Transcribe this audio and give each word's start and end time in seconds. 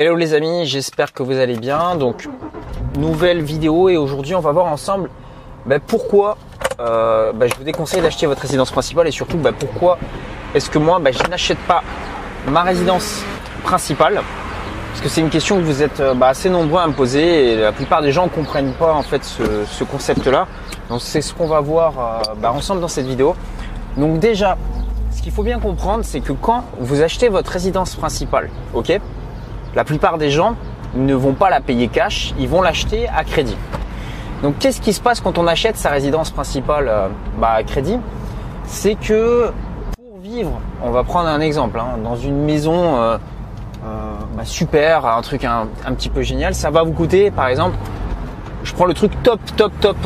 Hello 0.00 0.14
les 0.14 0.32
amis, 0.32 0.64
j'espère 0.64 1.12
que 1.12 1.24
vous 1.24 1.36
allez 1.36 1.56
bien. 1.56 1.96
Donc, 1.96 2.28
nouvelle 2.96 3.42
vidéo 3.42 3.88
et 3.88 3.96
aujourd'hui 3.96 4.36
on 4.36 4.40
va 4.40 4.52
voir 4.52 4.66
ensemble 4.66 5.10
bah, 5.66 5.80
pourquoi 5.84 6.38
euh, 6.78 7.32
bah, 7.32 7.48
je 7.48 7.54
vous 7.56 7.64
déconseille 7.64 8.00
d'acheter 8.00 8.26
votre 8.26 8.40
résidence 8.42 8.70
principale 8.70 9.08
et 9.08 9.10
surtout 9.10 9.38
bah, 9.38 9.50
pourquoi 9.50 9.98
est-ce 10.54 10.70
que 10.70 10.78
moi 10.78 11.00
je 11.10 11.28
n'achète 11.28 11.58
pas 11.66 11.82
ma 12.46 12.62
résidence 12.62 13.24
principale? 13.64 14.22
Parce 14.90 15.00
que 15.00 15.08
c'est 15.08 15.20
une 15.20 15.30
question 15.30 15.56
que 15.56 15.62
vous 15.62 15.82
êtes 15.82 15.98
euh, 15.98 16.14
assez 16.20 16.48
nombreux 16.48 16.80
à 16.80 16.86
me 16.86 16.92
poser 16.92 17.54
et 17.54 17.56
la 17.56 17.72
plupart 17.72 18.00
des 18.00 18.12
gens 18.12 18.26
ne 18.26 18.30
comprennent 18.30 18.74
pas 18.74 18.92
en 18.94 19.02
fait 19.02 19.24
ce, 19.24 19.64
ce 19.64 19.82
concept-là. 19.82 20.46
Donc 20.90 21.00
c'est 21.02 21.22
ce 21.22 21.34
qu'on 21.34 21.48
va 21.48 21.58
voir 21.58 22.22
euh, 22.40 22.46
ensemble 22.46 22.80
dans 22.80 22.86
cette 22.86 23.06
vidéo. 23.06 23.34
Donc 23.96 24.20
déjà, 24.20 24.58
ce 25.10 25.22
qu'il 25.22 25.32
faut 25.32 25.42
bien 25.42 25.58
comprendre, 25.58 26.04
c'est 26.04 26.20
que 26.20 26.32
quand 26.32 26.62
vous 26.78 27.02
achetez 27.02 27.28
votre 27.28 27.50
résidence 27.50 27.96
principale, 27.96 28.48
ok, 28.74 29.00
la 29.78 29.84
plupart 29.84 30.18
des 30.18 30.28
gens 30.28 30.56
ne 30.96 31.14
vont 31.14 31.34
pas 31.34 31.50
la 31.50 31.60
payer 31.60 31.86
cash, 31.86 32.34
ils 32.36 32.48
vont 32.48 32.62
l'acheter 32.62 33.08
à 33.16 33.22
crédit. 33.22 33.56
Donc 34.42 34.58
qu'est-ce 34.58 34.80
qui 34.80 34.92
se 34.92 35.00
passe 35.00 35.20
quand 35.20 35.38
on 35.38 35.46
achète 35.46 35.76
sa 35.76 35.90
résidence 35.90 36.32
principale 36.32 36.88
euh, 36.88 37.06
bah, 37.40 37.52
à 37.52 37.62
crédit? 37.62 37.96
C'est 38.64 38.96
que 38.96 39.52
pour 39.96 40.18
vivre, 40.20 40.60
on 40.82 40.90
va 40.90 41.04
prendre 41.04 41.28
un 41.28 41.38
exemple, 41.38 41.78
hein, 41.78 41.96
dans 42.02 42.16
une 42.16 42.42
maison 42.42 42.96
euh, 42.96 43.18
euh, 43.86 44.14
bah, 44.36 44.44
super, 44.44 45.06
un 45.06 45.22
truc 45.22 45.44
un, 45.44 45.68
petit 45.94 46.08
peu 46.08 46.22
génial, 46.22 46.56
ça 46.56 46.70
va 46.70 46.82
vous 46.82 46.92
coûter 46.92 47.30
par 47.30 47.46
exemple, 47.46 47.76
je 48.64 48.72
prends 48.74 48.86
le 48.86 48.94
truc 48.94 49.12
top, 49.22 49.38
top, 49.56 49.72
top, 49.80 49.96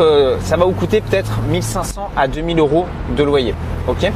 ça 0.41 0.59
va 0.59 0.67
vous 0.67 0.73
coûter 0.73 1.01
peut-être 1.01 1.41
1500 1.48 2.11
à 2.15 2.29
2000 2.29 2.59
euros 2.59 2.84
de 3.17 3.23
loyer. 3.23 3.55
Ok? 3.89 4.12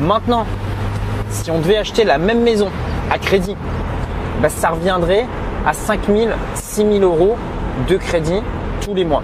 Maintenant, 0.00 0.44
si 1.30 1.50
on 1.50 1.60
devait 1.60 1.78
acheter 1.78 2.04
la 2.04 2.18
même 2.18 2.42
maison 2.42 2.68
à 3.10 3.18
crédit, 3.18 3.56
bah, 4.40 4.48
ça 4.48 4.70
reviendrait 4.70 5.26
à 5.66 5.72
5000, 5.72 6.30
6000 6.54 7.02
euros 7.02 7.36
de 7.88 7.96
crédit 7.96 8.42
tous 8.80 8.94
les 8.94 9.04
mois. 9.04 9.22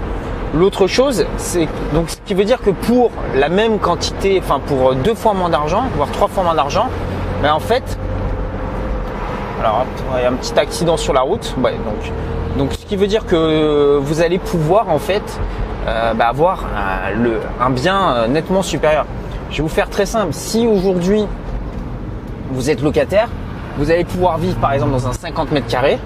L'autre 0.55 0.87
chose, 0.87 1.27
c'est 1.37 1.69
donc 1.93 2.09
ce 2.09 2.17
qui 2.25 2.35
veut 2.35 2.45
dire 2.45 2.61
que 2.61 2.71
pour 2.71 3.11
la 3.35 3.49
même 3.49 3.79
quantité, 3.79 4.41
enfin 4.43 4.61
pour 4.65 4.95
deux 4.95 5.15
fois 5.15 5.35
moins 5.35 5.51
d'argent, 5.51 5.85
voire 5.97 6.11
trois 6.11 6.29
fois 6.29 6.43
moins 6.43 6.55
d'argent, 6.55 6.89
ben 7.43 7.53
en 7.53 7.61
fait, 7.61 7.99
alors 9.61 9.85
il 10.17 10.23
y 10.23 10.25
a 10.25 10.31
un 10.31 10.35
petit 10.35 10.59
accident 10.59 10.97
sur 10.97 11.13
la 11.13 11.21
route, 11.21 11.55
donc 11.63 12.13
donc 12.57 12.73
ce 12.73 12.87
qui 12.87 12.97
veut 12.97 13.07
dire 13.07 13.27
que 13.27 13.99
vous 14.03 14.23
allez 14.23 14.39
pouvoir 14.39 14.89
en 14.89 14.99
fait 14.99 15.23
euh, 15.87 16.13
bah, 16.15 16.27
avoir 16.27 16.65
un, 16.65 17.15
le, 17.15 17.41
un 17.61 17.71
bien 17.71 18.13
euh, 18.13 18.27
nettement 18.27 18.63
supérieur. 18.63 19.07
Je 19.51 19.59
vais 19.59 19.63
vous 19.63 19.69
faire 19.69 19.89
très 19.89 20.07
simple. 20.07 20.33
Si 20.33 20.67
aujourd'hui 20.67 21.25
vous 22.51 22.69
êtes 22.69 22.83
locataire, 22.83 23.29
vous 23.79 23.93
allez 23.93 24.05
pouvoir 24.05 24.39
vivre 24.39 24.57
par 24.59 24.73
exemple 24.73 24.93
dans 24.93 25.07
un 25.07 25.13
50 25.13 25.53
mètres 25.53 25.69
carrés 25.69 25.99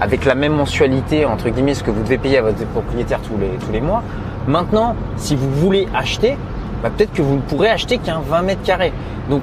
avec 0.00 0.24
la 0.24 0.34
même 0.34 0.54
mensualité 0.54 1.24
entre 1.24 1.48
guillemets 1.48 1.74
ce 1.74 1.84
que 1.84 1.92
vous 1.92 2.02
devez 2.02 2.18
payer 2.18 2.38
à 2.38 2.42
votre 2.42 2.66
propriétaire 2.66 3.20
tous 3.20 3.38
les 3.40 3.50
tous 3.64 3.70
les 3.72 3.80
mois. 3.80 4.02
Maintenant, 4.48 4.96
si 5.16 5.36
vous 5.36 5.48
voulez 5.48 5.86
acheter, 5.94 6.36
bah, 6.82 6.90
peut-être 6.90 7.12
que 7.12 7.22
vous 7.22 7.36
ne 7.36 7.40
pourrez 7.40 7.70
acheter 7.70 7.98
qu'un 7.98 8.20
20 8.20 8.42
mètres 8.42 8.62
carrés. 8.64 8.92
Donc 9.30 9.42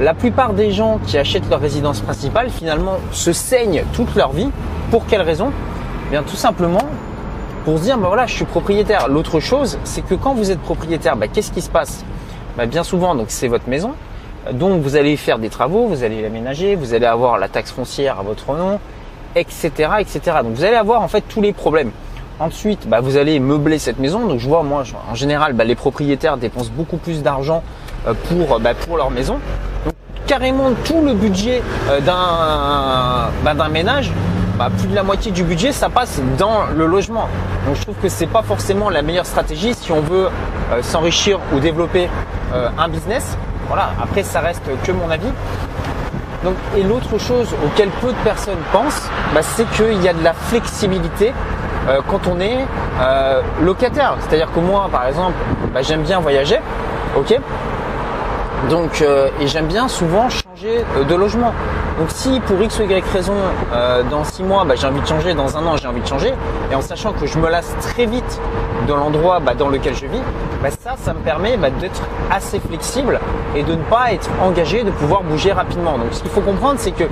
la 0.00 0.14
plupart 0.14 0.52
des 0.52 0.72
gens 0.72 0.98
qui 1.06 1.16
achètent 1.16 1.48
leur 1.48 1.60
résidence 1.60 2.00
principale 2.00 2.50
finalement 2.50 2.96
se 3.12 3.32
saignent 3.32 3.84
toute 3.92 4.16
leur 4.16 4.32
vie. 4.32 4.50
Pour 4.90 5.06
quelle 5.06 5.22
raison? 5.22 5.52
Eh 6.08 6.10
Bien 6.10 6.24
tout 6.24 6.36
simplement 6.36 6.88
pour 7.64 7.78
se 7.78 7.84
dire 7.84 7.96
bah 7.98 8.08
voilà 8.08 8.26
je 8.26 8.34
suis 8.34 8.44
propriétaire. 8.44 9.06
L'autre 9.06 9.38
chose 9.38 9.78
c'est 9.84 10.02
que 10.02 10.16
quand 10.16 10.34
vous 10.34 10.50
êtes 10.50 10.60
propriétaire, 10.60 11.16
bah, 11.16 11.28
qu'est-ce 11.28 11.52
qui 11.52 11.62
se 11.62 11.70
passe? 11.70 12.04
Bah, 12.56 12.66
Bien 12.66 12.82
souvent 12.82 13.14
donc 13.14 13.26
c'est 13.28 13.46
votre 13.46 13.68
maison. 13.68 13.92
Donc 14.50 14.82
vous 14.82 14.96
allez 14.96 15.16
faire 15.16 15.38
des 15.38 15.48
travaux, 15.48 15.86
vous 15.86 16.02
allez 16.02 16.20
l'aménager, 16.20 16.74
vous 16.74 16.94
allez 16.94 17.06
avoir 17.06 17.38
la 17.38 17.48
taxe 17.48 17.70
foncière 17.70 18.18
à 18.18 18.22
votre 18.22 18.54
nom, 18.54 18.80
etc., 19.36 19.70
etc. 20.00 20.20
Donc 20.42 20.54
vous 20.54 20.64
allez 20.64 20.76
avoir 20.76 21.02
en 21.02 21.08
fait 21.08 21.22
tous 21.28 21.40
les 21.40 21.52
problèmes. 21.52 21.90
Ensuite, 22.40 22.88
bah, 22.88 23.00
vous 23.00 23.16
allez 23.16 23.38
meubler 23.38 23.78
cette 23.78 23.98
maison. 23.98 24.26
Donc 24.26 24.40
je 24.40 24.48
vois 24.48 24.62
moi, 24.64 24.82
en 25.10 25.14
général, 25.14 25.52
bah, 25.52 25.64
les 25.64 25.76
propriétaires 25.76 26.38
dépensent 26.38 26.72
beaucoup 26.74 26.96
plus 26.96 27.22
d'argent 27.22 27.62
euh, 28.08 28.14
pour 28.28 28.58
bah, 28.58 28.74
pour 28.74 28.96
leur 28.96 29.10
maison. 29.10 29.34
Donc 29.84 29.94
carrément 30.26 30.70
tout 30.84 31.02
le 31.04 31.14
budget 31.14 31.62
euh, 31.90 32.00
d'un 32.00 33.30
bah, 33.44 33.54
d'un 33.54 33.68
ménage, 33.68 34.10
bah, 34.58 34.70
plus 34.76 34.88
de 34.88 34.94
la 34.94 35.02
moitié 35.02 35.32
du 35.32 35.44
budget, 35.44 35.72
ça 35.72 35.88
passe 35.88 36.20
dans 36.38 36.66
le 36.74 36.86
logement. 36.86 37.28
Donc 37.66 37.76
je 37.76 37.82
trouve 37.82 37.96
que 38.02 38.08
c'est 38.08 38.26
pas 38.26 38.42
forcément 38.42 38.90
la 38.90 39.02
meilleure 39.02 39.26
stratégie 39.26 39.74
si 39.74 39.92
on 39.92 40.00
veut 40.00 40.28
euh, 40.72 40.82
s'enrichir 40.82 41.38
ou 41.54 41.60
développer 41.60 42.08
euh, 42.52 42.68
un 42.78 42.88
business. 42.88 43.36
Après 44.02 44.22
ça 44.22 44.40
reste 44.40 44.62
que 44.84 44.92
mon 44.92 45.10
avis. 45.10 45.32
Donc, 46.44 46.54
et 46.76 46.82
l'autre 46.82 47.18
chose 47.18 47.54
auquel 47.64 47.88
peu 48.00 48.08
de 48.08 48.18
personnes 48.24 48.58
pensent, 48.72 49.08
bah, 49.32 49.42
c'est 49.42 49.68
qu'il 49.70 50.02
y 50.02 50.08
a 50.08 50.12
de 50.12 50.24
la 50.24 50.32
flexibilité 50.32 51.32
euh, 51.88 52.00
quand 52.08 52.26
on 52.26 52.40
est 52.40 52.58
euh, 53.00 53.40
locataire. 53.60 54.16
C'est-à-dire 54.20 54.50
que 54.52 54.60
moi, 54.60 54.88
par 54.90 55.06
exemple, 55.06 55.34
bah, 55.72 55.82
j'aime 55.82 56.02
bien 56.02 56.18
voyager, 56.18 56.58
euh, 59.02 59.28
et 59.40 59.46
j'aime 59.46 59.66
bien 59.66 59.88
souvent 59.88 60.28
changer 60.62 60.84
de 61.08 61.14
logement. 61.14 61.52
Donc, 61.98 62.10
si 62.10 62.40
pour 62.40 62.60
X 62.62 62.78
ou 62.78 62.82
Y 62.82 63.04
raison, 63.12 63.34
dans 64.10 64.24
6 64.24 64.42
mois, 64.42 64.64
bah, 64.64 64.74
j'ai 64.76 64.86
envie 64.86 65.00
de 65.00 65.06
changer, 65.06 65.34
dans 65.34 65.56
un 65.56 65.66
an, 65.66 65.76
j'ai 65.76 65.88
envie 65.88 66.00
de 66.00 66.06
changer, 66.06 66.32
et 66.70 66.74
en 66.74 66.80
sachant 66.80 67.12
que 67.12 67.26
je 67.26 67.38
me 67.38 67.48
lasse 67.48 67.74
très 67.80 68.06
vite 68.06 68.40
dans 68.86 68.96
l'endroit 68.96 69.40
bah, 69.40 69.54
dans 69.54 69.68
lequel 69.68 69.94
je 69.94 70.06
vis, 70.06 70.20
bah, 70.62 70.68
ça, 70.70 70.94
ça 70.96 71.14
me 71.14 71.20
permet 71.20 71.56
d'être 71.56 72.02
assez 72.30 72.60
flexible 72.60 73.20
et 73.56 73.62
de 73.62 73.72
ne 73.72 73.82
pas 73.82 74.12
être 74.12 74.28
engagé, 74.40 74.84
de 74.84 74.90
pouvoir 74.90 75.22
bouger 75.22 75.52
rapidement. 75.52 75.98
Donc, 75.98 76.08
ce 76.12 76.22
qu'il 76.22 76.30
faut 76.30 76.40
comprendre, 76.40 76.76
c'est 76.78 76.92
que 76.92 77.04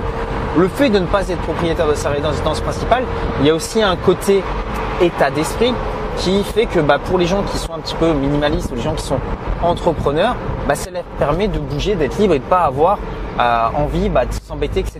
le 0.57 0.67
fait 0.67 0.89
de 0.89 0.99
ne 0.99 1.05
pas 1.05 1.27
être 1.27 1.41
propriétaire 1.41 1.87
de 1.87 1.95
sa 1.95 2.09
résidence 2.09 2.61
principale, 2.61 3.03
il 3.41 3.47
y 3.47 3.49
a 3.49 3.55
aussi 3.55 3.81
un 3.81 3.95
côté 3.95 4.43
état 5.01 5.29
d'esprit 5.29 5.73
qui 6.17 6.43
fait 6.43 6.65
que 6.65 6.79
pour 6.79 7.17
les 7.17 7.25
gens 7.25 7.41
qui 7.43 7.57
sont 7.57 7.73
un 7.73 7.79
petit 7.79 7.95
peu 7.95 8.11
minimalistes 8.13 8.71
ou 8.71 8.75
les 8.75 8.81
gens 8.81 8.93
qui 8.93 9.03
sont 9.03 9.19
entrepreneurs, 9.63 10.35
ça 10.73 10.89
leur 10.89 11.03
permet 11.19 11.47
de 11.47 11.59
bouger, 11.59 11.95
d'être 11.95 12.17
libre 12.17 12.33
et 12.33 12.39
de 12.39 12.43
pas 12.43 12.61
avoir 12.61 12.97
euh, 13.39 13.67
envie 13.75 14.09
bah, 14.09 14.25
de 14.25 14.33
s'embêter, 14.33 14.81
etc. 14.81 14.99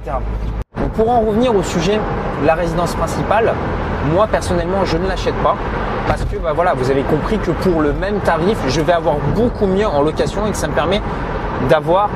Donc 0.77 0.89
pour 0.91 1.09
en 1.09 1.21
revenir 1.21 1.55
au 1.55 1.63
sujet 1.63 1.99
de 2.41 2.47
la 2.47 2.55
résidence 2.55 2.95
principale, 2.95 3.53
moi 4.13 4.27
personnellement 4.27 4.85
je 4.85 4.97
ne 4.97 5.07
l'achète 5.07 5.35
pas 5.43 5.55
parce 6.07 6.23
que 6.25 6.37
bah, 6.37 6.51
voilà, 6.53 6.73
vous 6.73 6.89
avez 6.89 7.03
compris 7.03 7.37
que 7.37 7.51
pour 7.51 7.81
le 7.81 7.93
même 7.93 8.19
tarif, 8.19 8.57
je 8.67 8.81
vais 8.81 8.93
avoir 8.93 9.15
beaucoup 9.35 9.67
mieux 9.67 9.87
en 9.87 10.01
location 10.01 10.45
et 10.47 10.51
que 10.51 10.57
ça 10.57 10.67
me 10.67 10.73
permet 10.73 11.01
d'avoir 11.69 12.09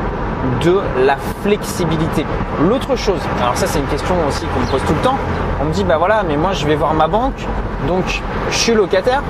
de 0.63 0.79
la 1.05 1.17
flexibilité. 1.43 2.25
L'autre 2.61 2.95
chose, 2.95 3.19
alors 3.41 3.55
ça 3.55 3.67
c'est 3.67 3.79
une 3.79 3.85
question 3.85 4.15
aussi 4.27 4.45
qu'on 4.47 4.59
me 4.59 4.65
pose 4.65 4.81
tout 4.85 4.93
le 4.93 5.01
temps, 5.01 5.17
on 5.61 5.65
me 5.65 5.71
dit 5.71 5.83
bah 5.83 5.97
voilà 5.97 6.23
mais 6.27 6.37
moi 6.37 6.53
je 6.53 6.65
vais 6.65 6.75
voir 6.75 6.93
ma 6.93 7.07
banque, 7.07 7.45
donc 7.87 8.21
je 8.49 8.55
suis 8.55 8.73
locataire 8.73 9.21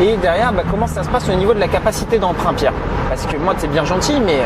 et 0.00 0.16
derrière 0.16 0.52
bah, 0.52 0.62
comment 0.70 0.86
ça 0.86 1.02
se 1.02 1.08
passe 1.08 1.28
au 1.28 1.34
niveau 1.34 1.54
de 1.54 1.60
la 1.60 1.68
capacité 1.68 2.18
d'emprunt 2.18 2.54
Pierre? 2.54 2.72
Parce 3.08 3.26
que 3.26 3.36
moi 3.36 3.54
c'est 3.56 3.70
bien 3.70 3.84
gentil 3.84 4.20
mais 4.24 4.40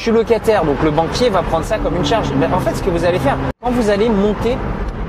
je 0.00 0.04
suis 0.04 0.12
locataire 0.12 0.64
donc 0.64 0.82
le 0.82 0.90
banquier 0.90 1.28
va 1.28 1.42
prendre 1.42 1.66
ça 1.66 1.76
comme 1.76 1.94
une 1.94 2.06
charge. 2.06 2.32
Mais 2.38 2.46
en 2.46 2.58
fait 2.58 2.74
ce 2.74 2.82
que 2.82 2.88
vous 2.88 3.04
allez 3.04 3.18
faire, 3.18 3.36
quand 3.62 3.70
vous 3.70 3.90
allez 3.90 4.08
monter 4.08 4.56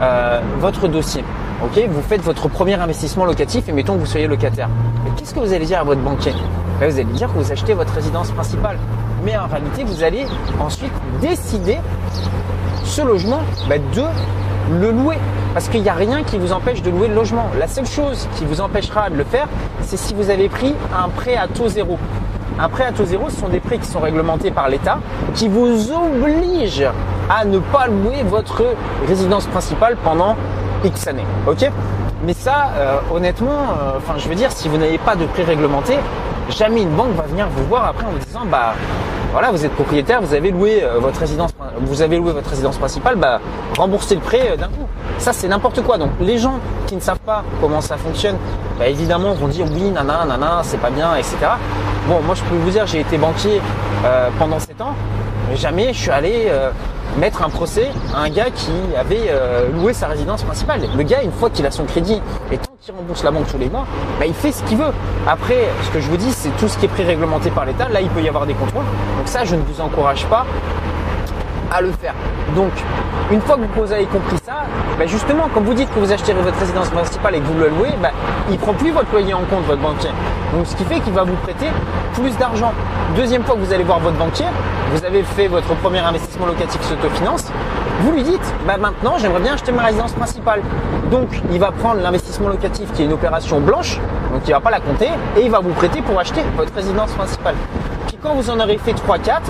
euh, 0.02 0.42
votre 0.60 0.90
dossier, 0.90 1.24
ok, 1.64 1.82
vous 1.90 2.02
faites 2.02 2.22
votre 2.22 2.50
premier 2.50 2.74
investissement 2.74 3.24
locatif 3.24 3.70
et 3.70 3.72
mettons 3.72 3.94
que 3.94 4.00
vous 4.00 4.06
soyez 4.06 4.28
locataire. 4.28 4.68
Mais 5.06 5.12
qu'est-ce 5.16 5.34
que 5.34 5.40
vous 5.40 5.54
allez 5.54 5.66
dire 5.66 5.80
à 5.80 5.86
votre 5.86 6.02
banquier? 6.02 6.34
Ben, 6.82 6.90
Vous 6.90 7.00
allez 7.00 7.06
dire 7.06 7.30
que 7.30 7.38
vous 7.40 7.54
achetez 7.54 7.74
votre 7.74 7.94
résidence 7.94 8.32
principale. 8.32 8.78
Mais 9.24 9.38
en 9.38 9.48
réalité, 9.48 9.86
vous 9.86 10.04
allez 10.04 10.26
ensuite 10.60 10.92
décider 11.22 11.78
ce 12.84 13.02
logement 13.02 13.44
ben, 13.70 13.82
de 13.96 14.04
le 14.78 14.92
louer. 14.92 15.16
Parce 15.54 15.70
qu'il 15.70 15.84
n'y 15.84 15.90
a 15.90 15.94
rien 15.94 16.24
qui 16.24 16.38
vous 16.38 16.52
empêche 16.52 16.82
de 16.82 16.90
louer 16.90 17.08
le 17.08 17.16
logement. 17.16 17.50
La 17.58 17.70
seule 17.70 17.86
chose 17.86 18.28
qui 18.36 18.44
vous 18.44 18.60
empêchera 18.60 19.10
de 19.10 19.16
le 19.16 19.24
faire, 19.24 19.48
c'est 19.84 19.98
si 19.98 20.14
vous 20.14 20.30
avez 20.30 20.50
pris 20.50 20.76
un 20.94 21.08
prêt 21.08 21.38
à 21.38 21.48
taux 21.48 21.70
zéro. 21.70 21.98
Un 22.60 22.70
prêt 22.70 22.86
à 22.86 22.92
taux 22.92 23.06
zéro, 23.06 23.30
ce 23.30 23.38
sont 23.40 23.50
des 23.50 23.60
prêts 23.60 23.78
qui 23.78 23.88
sont 23.88 24.00
réglementés 24.00 24.52
par 24.52 24.70
l'État, 24.70 25.00
qui 25.34 25.48
vous 25.48 25.92
obligent 25.92 26.90
à 27.30 27.46
ne 27.46 27.60
pas 27.60 27.88
louer 27.88 28.24
votre 28.24 28.64
résidence 29.08 29.46
principale 29.48 29.98
pendant 30.04 30.36
X 30.84 31.08
années. 31.08 31.26
Ok? 31.48 31.70
Mais 32.24 32.34
ça, 32.34 32.70
euh, 32.78 33.00
honnêtement, 33.12 33.74
enfin, 33.98 34.14
euh, 34.14 34.20
je 34.20 34.30
veux 34.30 34.36
dire, 34.36 34.52
si 34.52 34.70
vous 34.70 34.78
n'avez 34.78 35.00
pas 35.00 35.16
de 35.16 35.26
prêt 35.26 35.44
réglementé, 35.44 35.98
jamais 36.50 36.82
une 36.84 36.96
banque 36.96 37.16
va 37.16 37.24
venir 37.24 37.48
vous 37.56 37.66
voir 37.66 37.86
après 37.86 38.06
en 38.06 38.12
vous 38.12 38.20
disant, 38.20 38.42
bah, 38.46 38.74
voilà, 39.32 39.50
vous 39.50 39.66
êtes 39.66 39.72
propriétaire, 39.72 40.22
vous 40.22 40.34
avez 40.34 40.52
loué 40.52 40.84
euh, 40.84 41.00
votre 41.00 41.20
résidence, 41.20 41.52
vous 41.80 42.02
avez 42.02 42.18
loué 42.18 42.32
votre 42.34 42.50
résidence 42.50 42.78
principale, 42.78 43.16
bah, 43.16 43.40
remboursez 43.78 44.16
le 44.16 44.22
prêt 44.22 44.56
d'un 44.58 44.68
coup. 44.68 44.88
Ça, 45.18 45.34
c'est 45.34 45.48
n'importe 45.48 45.82
quoi. 45.82 45.98
Donc, 45.98 46.12
les 46.20 46.38
gens 46.38 46.60
qui 46.86 46.96
ne 46.96 47.02
savent 47.02 47.20
pas 47.20 47.44
comment 47.60 47.82
ça 47.82 47.98
fonctionne, 47.98 48.36
bah, 48.78 48.88
évidemment, 48.88 49.34
vont 49.34 49.48
dire 49.48 49.66
oui, 49.74 49.90
nana, 49.90 50.26
nana, 50.26 50.62
c'est 50.64 50.80
pas 50.80 50.90
bien, 50.90 51.16
etc. 51.16 51.38
Bon, 52.08 52.20
moi, 52.22 52.34
je 52.34 52.42
peux 52.44 52.56
vous 52.56 52.70
dire, 52.72 52.88
j'ai 52.88 53.02
été 53.02 53.18
banquier 53.18 53.62
euh, 54.06 54.30
pendant 54.40 54.60
7 54.60 54.82
ans, 54.82 54.96
mais 55.50 55.56
jamais 55.56 55.94
je 55.94 56.00
suis 56.00 56.10
allé 56.10 56.48
euh, 56.48 56.72
mettre 57.20 57.44
un 57.44 57.50
procès 57.50 57.90
à 58.16 58.22
un 58.22 58.30
gars 58.30 58.50
qui 58.50 58.72
avait 58.98 59.28
euh, 59.30 59.70
loué 59.72 59.94
sa 59.94 60.08
résidence 60.08 60.42
principale. 60.42 60.82
Le 60.98 61.04
gars, 61.04 61.22
une 61.22 61.32
fois 61.32 61.52
qu'il 61.52 61.66
a 61.68 61.72
son 61.72 61.86
crédit 61.86 62.20
et 62.52 62.58
tant 62.58 62.72
qu'il 62.82 62.96
rembourse 62.96 63.24
la 63.24 63.30
banque 63.30 63.48
tous 63.52 63.60
les 63.60 63.70
mois, 63.70 63.86
bah, 64.20 64.26
il 64.26 64.34
fait 64.34 64.52
ce 64.52 64.64
qu'il 64.64 64.78
veut. 64.78 64.92
Après, 65.28 65.68
ce 65.84 65.90
que 65.92 66.02
je 66.02 66.10
vous 66.10 66.18
dis, 66.18 66.32
c'est 66.32 66.50
tout 66.58 66.68
ce 66.68 66.78
qui 66.80 66.86
est 66.86 66.90
pré-réglementé 66.90 67.52
par 67.52 67.66
l'État. 67.66 67.88
Là, 67.88 68.02
il 68.02 68.10
peut 68.10 68.22
y 68.22 68.28
avoir 68.28 68.48
des 68.48 68.56
contrôles. 68.56 68.86
Donc 69.18 69.28
ça, 69.28 69.46
je 69.46 69.56
ne 69.56 69.62
vous 69.62 69.80
encourage 69.80 70.26
pas 70.26 70.48
à 71.72 71.82
le 71.82 71.92
faire. 71.92 72.16
Donc, 72.56 72.72
une 73.32 73.42
fois 73.42 73.58
que 73.58 73.80
vous 73.80 73.92
avez 73.94 74.06
compris 74.06 74.38
ça, 74.44 74.66
bah, 74.98 75.06
justement, 75.06 75.50
quand 75.54 75.62
vous 75.62 75.74
dites 75.74 75.94
que 75.94 76.00
vous 76.00 76.12
achetez 76.12 76.34
votre 76.34 76.58
résidence 76.60 76.90
principale 76.90 77.36
et 77.36 77.40
que 77.40 77.46
vous 77.46 77.60
le 77.60 77.70
louez, 77.70 77.92
bah, 78.02 78.12
il 78.50 78.58
prend 78.58 78.74
plus 78.74 78.92
votre 78.92 79.12
loyer 79.12 79.34
en 79.34 79.42
compte, 79.42 79.66
votre 79.66 79.82
banquier. 79.82 80.10
Donc, 80.54 80.68
ce 80.68 80.76
qui 80.76 80.84
fait 80.86 81.00
qu'il 81.00 81.14
va 81.14 81.24
vous 81.24 81.36
prêter 81.36 81.68
plus 82.14 82.38
d'argent. 82.38 82.74
Deuxième 83.16 83.44
fois 83.44 83.56
que 83.56 83.62
vous 83.62 83.74
allez 83.74 83.84
voir 83.84 84.00
votre 84.00 84.18
banquier, 84.18 84.46
vous 84.94 85.06
avez 85.06 85.24
fait 85.24 85.48
votre 85.48 85.74
premier 85.76 86.00
investissement 86.00 86.46
locatif 86.46 86.82
s'autofinance, 86.82 87.46
vous 88.02 88.12
lui 88.12 88.24
dites, 88.24 88.54
bah 88.66 88.78
maintenant 88.78 89.18
j'aimerais 89.18 89.42
bien 89.42 89.54
acheter 89.54 89.72
ma 89.72 89.84
résidence 89.84 90.12
principale. 90.14 90.62
Donc 91.12 91.30
il 91.52 91.60
va 91.60 91.72
prendre 91.72 92.02
l'investissement 92.02 92.50
locatif 92.50 92.92
qui 92.94 93.04
est 93.04 93.06
une 93.06 93.14
opération 93.14 93.60
blanche, 93.60 94.00
donc 94.34 94.42
il 94.48 94.52
va 94.52 94.60
pas 94.60 94.72
la 94.72 94.80
compter, 94.80 95.10
et 95.38 95.42
il 95.44 95.52
va 95.52 95.60
vous 95.60 95.70
prêter 95.70 96.02
pour 96.02 96.20
acheter 96.20 96.42
votre 96.58 96.74
résidence 96.74 97.12
principale. 97.12 97.56
Puis 98.08 98.18
quand 98.22 98.34
vous 98.34 98.50
en 98.50 98.60
aurez 98.60 98.78
fait 98.78 98.94
3-4, 98.94 99.42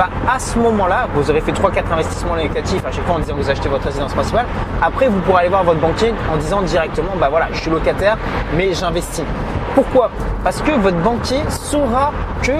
bah 0.00 0.08
à 0.26 0.38
ce 0.38 0.58
moment-là, 0.58 1.08
vous 1.14 1.30
aurez 1.30 1.42
fait 1.42 1.52
3-4 1.52 1.92
investissements 1.92 2.34
locatifs 2.34 2.82
à 2.86 2.90
chaque 2.90 3.04
fois 3.04 3.16
en 3.16 3.18
disant 3.18 3.34
que 3.34 3.42
vous 3.42 3.50
achetez 3.50 3.68
votre 3.68 3.84
résidence 3.84 4.14
principale. 4.14 4.46
Après, 4.80 5.08
vous 5.08 5.20
pourrez 5.20 5.40
aller 5.40 5.50
voir 5.50 5.62
votre 5.62 5.78
banquier 5.78 6.14
en 6.32 6.38
disant 6.38 6.62
directement, 6.62 7.12
bah 7.20 7.28
voilà, 7.28 7.48
je 7.52 7.60
suis 7.60 7.70
locataire, 7.70 8.16
mais 8.56 8.72
j'investis. 8.72 9.26
Pourquoi? 9.74 10.10
Parce 10.42 10.62
que 10.62 10.70
votre 10.70 10.96
banquier 10.96 11.42
saura 11.50 12.12
que 12.42 12.52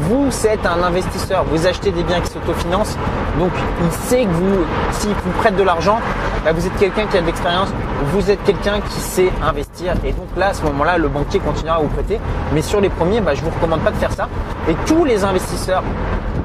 vous 0.00 0.46
êtes 0.46 0.64
un 0.64 0.82
investisseur, 0.82 1.44
vous 1.44 1.66
achetez 1.66 1.90
des 1.90 2.02
biens 2.02 2.20
qui 2.22 2.30
s'autofinancent, 2.30 2.96
donc 3.38 3.52
il 3.84 3.92
sait 4.08 4.24
que 4.24 4.30
vous, 4.30 4.64
s'il 4.92 5.10
vous 5.10 5.32
prête 5.42 5.54
de 5.54 5.62
l'argent, 5.62 6.00
bah, 6.46 6.52
vous 6.54 6.66
êtes 6.66 6.76
quelqu'un 6.78 7.06
qui 7.06 7.18
a 7.18 7.20
de 7.20 7.26
l'expérience, 7.26 7.68
vous 8.06 8.30
êtes 8.30 8.42
quelqu'un 8.44 8.80
qui 8.80 9.00
sait 9.00 9.30
investir, 9.46 9.92
et 10.02 10.12
donc 10.12 10.28
là, 10.34 10.48
à 10.48 10.54
ce 10.54 10.62
moment-là, 10.62 10.96
le 10.96 11.08
banquier 11.08 11.40
continuera 11.40 11.76
à 11.76 11.80
vous 11.80 11.88
prêter. 11.88 12.18
Mais 12.54 12.62
sur 12.62 12.80
les 12.80 12.88
premiers, 12.88 13.20
bah, 13.20 13.34
je 13.34 13.42
vous 13.42 13.50
recommande 13.50 13.80
pas 13.80 13.90
de 13.90 13.96
faire 13.96 14.12
ça. 14.12 14.28
Et 14.66 14.74
tous 14.86 15.04
les 15.04 15.24
investisseurs 15.24 15.82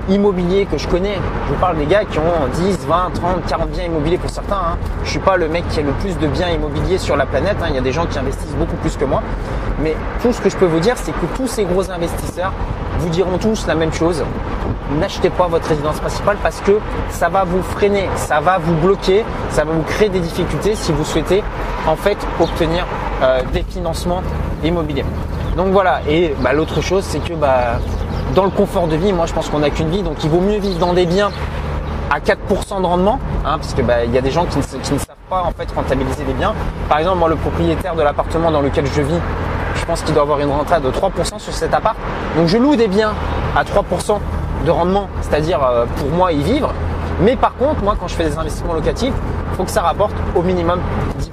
immobiliers 0.10 0.66
que 0.66 0.78
je 0.78 0.88
connais. 0.88 1.16
Je 1.48 1.54
vous 1.54 1.60
parle 1.60 1.78
des 1.78 1.86
gars 1.86 2.06
qui 2.06 2.20
ont 2.20 2.48
10, 2.54 2.86
20, 2.88 3.12
30, 3.14 3.46
40 3.48 3.70
biens 3.70 3.86
immobiliers 3.86 4.18
pour 4.18 4.30
certains. 4.30 4.56
Hein. 4.56 4.78
Je 5.04 5.10
suis 5.10 5.20
pas 5.20 5.38
le 5.38 5.48
mec 5.48 5.68
qui 5.70 5.80
a 5.80 5.84
le 5.84 5.92
plus 5.94 6.18
de 6.18 6.28
biens 6.28 6.50
immobiliers 6.50 6.98
sur 6.98 7.16
la 7.16 7.26
planète. 7.26 7.58
Hein. 7.62 7.68
Il 7.70 7.76
y 7.76 7.78
a 7.78 7.82
des 7.82 7.92
gens 7.92 8.06
qui 8.06 8.18
investissent 8.18 8.56
beaucoup 8.58 8.76
plus 8.78 8.98
que 8.98 9.06
moi. 9.06 9.22
Mais 9.82 9.96
tout 10.22 10.34
ce 10.34 10.42
que 10.42 10.50
je 10.50 10.58
peux 10.58 10.66
vous 10.66 10.80
dire, 10.80 10.96
c'est 10.98 11.12
que 11.12 11.26
tous 11.36 11.48
ces 11.48 11.64
gros 11.66 11.90
investisseurs 11.90 12.54
vous 13.00 13.10
diront 13.10 13.38
tous 13.38 13.68
la 13.68 13.76
même 13.76 13.94
chose. 13.94 14.24
N'achetez 15.00 15.30
pas 15.30 15.48
votre 15.48 15.68
résidence 15.68 16.00
principale 16.00 16.38
parce 16.44 16.60
que 16.62 16.80
ça 17.10 17.30
va 17.30 17.44
vous 17.44 17.62
freiner, 17.64 18.10
ça 18.16 18.40
va 18.42 18.58
vous 18.58 18.76
bloquer, 18.76 19.24
ça 19.50 19.64
va 19.64 19.72
vous 19.72 19.84
créer 19.84 20.10
des 20.10 20.20
difficultés 20.20 20.76
si 20.76 20.92
vous 20.92 21.06
souhaitez 21.06 21.44
en 21.88 21.96
fait 21.96 22.18
obtenir 22.40 22.86
euh, 23.24 23.42
des 23.54 23.64
financements 23.64 24.22
immobiliers. 24.64 25.06
Donc 25.56 25.68
voilà. 25.72 26.02
Et 26.08 26.34
bah, 26.42 26.54
l'autre 26.54 26.82
chose, 26.82 27.04
c'est 27.04 27.20
que 27.20 27.34
bah, 27.34 27.80
dans 28.36 28.46
le 28.46 28.50
confort 28.50 28.88
de 28.88 28.96
vie, 28.96 29.14
moi 29.14 29.26
je 29.26 29.34
pense 29.34 29.50
qu'on 29.50 29.60
n'a 29.60 29.70
qu'une 29.70 29.90
vie, 29.90 30.04
donc 30.04 30.24
il 30.24 30.30
vaut 30.30 30.40
mieux 30.40 30.58
vivre 30.58 30.80
dans 30.80 30.94
des 30.94 31.06
biens 31.06 31.32
à 32.10 32.20
4% 32.20 32.82
de 32.82 32.86
rendement, 32.86 33.20
hein, 33.46 33.58
parce 33.58 33.74
que 33.74 33.82
bah, 33.82 34.04
il 34.06 34.12
y 34.12 34.18
a 34.18 34.22
des 34.22 34.32
gens 34.32 34.46
qui 34.46 34.58
ne, 34.58 34.64
savent 34.64 35.16
pas 35.30 35.44
en 35.44 35.52
fait 35.52 35.70
rentabiliser 35.74 36.24
des 36.24 36.34
biens. 36.34 36.54
Par 36.90 37.00
exemple, 37.00 37.20
moi 37.20 37.30
le 37.30 37.36
propriétaire 37.36 37.96
de 37.96 38.02
l'appartement 38.02 38.52
dans 38.52 38.62
lequel 38.62 38.86
je 38.86 39.02
vis, 39.02 39.20
je 39.76 39.86
pense 39.86 40.02
qu'il 40.02 40.14
doit 40.14 40.24
avoir 40.24 40.40
une 40.40 40.52
rentrée 40.52 40.80
de 40.80 40.90
3% 40.90 41.40
sur 41.40 41.54
cet 41.54 41.74
appart. 41.74 41.96
Donc 42.36 42.48
je 42.48 42.58
loue 42.58 42.76
des 42.76 42.88
biens 42.88 43.14
à 43.56 43.64
3% 43.64 44.18
de 44.66 44.72
rendement, 44.72 45.08
c'est-à-dire 45.22 45.64
euh, 45.64 45.86
pour 45.98 46.10
moi 46.10 46.32
y 46.32 46.42
vivre. 46.42 46.74
Mais 47.22 47.36
par 47.36 47.56
contre, 47.56 47.84
moi 47.84 47.96
quand 48.00 48.08
je 48.08 48.16
fais 48.16 48.30
des 48.30 48.38
investissements 48.38 48.74
locatifs, 48.74 49.14
il 49.52 49.56
faut 49.56 49.64
que 49.64 49.72
ça 49.72 49.82
rapporte 49.82 50.14
au 50.36 50.42
minimum 50.42 50.80
10%. 51.20 51.30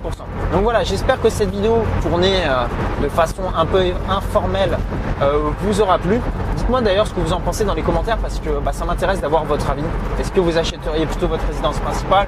Donc 0.52 0.62
voilà, 0.62 0.82
j'espère 0.82 1.20
que 1.20 1.28
cette 1.28 1.50
vidéo 1.50 1.82
tournée 2.02 2.42
euh, 2.46 2.64
de 3.02 3.08
façon 3.08 3.42
un 3.56 3.66
peu 3.66 3.82
informelle 4.08 4.78
euh, 5.22 5.50
vous 5.62 5.80
aura 5.80 5.98
plu. 5.98 6.20
Dites-moi 6.68 6.82
d'ailleurs 6.82 7.06
ce 7.06 7.14
que 7.14 7.20
vous 7.20 7.32
en 7.32 7.40
pensez 7.40 7.64
dans 7.64 7.72
les 7.72 7.80
commentaires 7.80 8.18
parce 8.18 8.40
que 8.40 8.50
bah, 8.62 8.72
ça 8.74 8.84
m'intéresse 8.84 9.22
d'avoir 9.22 9.46
votre 9.46 9.70
avis. 9.70 9.80
Est-ce 10.20 10.30
que 10.30 10.38
vous 10.38 10.58
achèteriez 10.58 11.06
plutôt 11.06 11.26
votre 11.26 11.46
résidence 11.46 11.78
principale? 11.78 12.26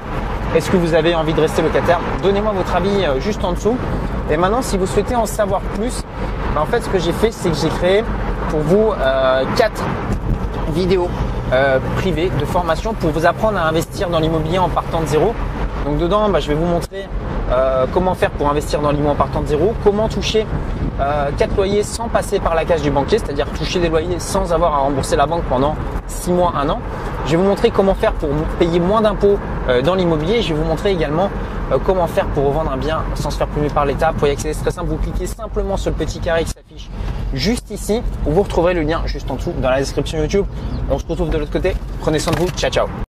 Est-ce 0.57 0.71
que 0.71 0.79
vous 0.79 0.95
avez 0.95 1.15
envie 1.15 1.35
de 1.35 1.43
rester 1.43 1.61
locataire? 1.61 2.01
Donnez-moi 2.23 2.53
votre 2.57 2.75
avis 2.75 3.05
euh, 3.05 3.21
juste 3.21 3.45
en 3.45 3.53
dessous. 3.53 3.77
Et 4.31 4.39
maintenant, 4.39 4.63
si 4.63 4.79
vous 4.79 4.87
souhaitez 4.87 5.15
en 5.15 5.27
savoir 5.27 5.61
plus, 5.61 6.03
bah, 6.55 6.63
en 6.63 6.65
fait, 6.65 6.81
ce 6.81 6.89
que 6.89 6.99
j'ai 6.99 7.13
fait, 7.13 7.31
c'est 7.33 7.51
que 7.51 7.57
j'ai 7.59 7.69
créé 7.69 8.03
pour 8.49 8.61
vous 8.61 8.95
quatre 9.57 9.85
vidéos 10.73 11.11
privées 11.97 12.33
de 12.41 12.45
formation 12.47 12.95
pour 12.95 13.11
vous 13.11 13.27
apprendre 13.27 13.59
à 13.59 13.69
investir 13.69 14.09
dans 14.09 14.21
l'immobilier 14.21 14.59
en 14.59 14.71
partant 14.71 15.03
de 15.03 15.07
zéro. 15.07 15.35
Donc 15.85 15.99
dedans, 15.99 16.31
bah, 16.31 16.41
je 16.41 16.49
vais 16.49 16.55
vous 16.55 16.65
montrer 16.65 17.07
euh, 17.51 17.87
comment 17.93 18.15
faire 18.15 18.31
pour 18.31 18.49
investir 18.49 18.81
dans 18.81 18.91
l'immobilier 18.91 19.13
en 19.13 19.17
partant 19.17 19.41
de 19.41 19.47
zéro, 19.47 19.75
comment 19.83 20.09
toucher 20.09 20.47
euh, 21.01 21.31
4 21.37 21.57
loyers 21.57 21.83
sans 21.83 22.09
passer 22.09 22.39
par 22.41 22.55
la 22.55 22.65
case 22.65 22.83
du 22.83 22.91
banquier, 22.91 23.19
c'est-à-dire 23.19 23.47
toucher 23.51 23.81
des 23.81 23.89
loyers 23.89 24.19
sans 24.19 24.53
avoir 24.53 24.75
à 24.75 24.79
rembourser 24.79 25.17
la 25.17 25.27
banque 25.27 25.45
pendant 25.45 25.75
6 26.07 26.33
mois, 26.33 26.53
1 26.57 26.69
an? 26.69 26.81
Je 27.27 27.33
vais 27.33 27.37
vous 27.37 27.49
montrer 27.49 27.71
comment 27.71 27.95
faire 27.95 28.13
pour 28.13 28.29
payer 28.59 28.81
moins 28.81 29.01
d'impôts 29.01 29.39
euh, 29.69 29.83
dans 29.83 29.95
l'immobilier. 29.95 30.43
Je 30.43 30.53
vais 30.53 30.61
vous 30.61 30.67
montrer 30.67 30.93
également 30.93 31.31
euh, 31.73 31.79
comment 31.85 32.07
faire 32.07 32.27
pour 32.27 32.47
revendre 32.47 32.73
un 32.73 32.77
bien 32.77 33.03
sans 33.15 33.31
se 33.31 33.39
faire 33.39 33.47
plumer 33.49 33.69
par 33.69 33.87
l'État. 33.87 34.13
Pour 34.13 34.29
y 34.29 34.31
accéder, 34.31 34.53
c'est 34.53 34.63
très 34.63 34.71
simple. 34.71 34.89
Vous 34.89 34.97
cliquez 34.97 35.27
simplement 35.27 35.77
sur 35.77 35.91
le 35.91 35.97
petit 35.97 36.21
carré 36.21 36.45
qui 36.45 36.51
s'affiche 36.51 36.91
juste 37.33 37.71
ici, 37.71 38.03
vous 38.25 38.43
retrouverez 38.43 38.75
le 38.75 38.83
lien 38.83 39.03
juste 39.07 39.31
en 39.31 39.37
dessous 39.37 39.53
dans 39.63 39.71
la 39.71 39.79
description 39.79 40.19
YouTube. 40.19 40.45
On 40.91 40.99
se 40.99 41.07
retrouve 41.07 41.31
de 41.31 41.39
l'autre 41.39 41.53
côté. 41.53 41.75
Prenez 42.01 42.19
soin 42.19 42.33
de 42.33 42.39
vous. 42.39 42.49
Ciao, 42.51 42.71
ciao. 42.71 42.91